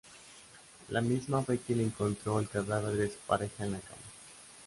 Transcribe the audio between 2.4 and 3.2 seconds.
cadáver de su